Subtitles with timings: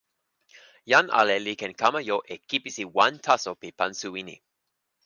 [0.91, 4.35] jan ale li ken kama jo e kipisi wan taso pi pan suwi ni.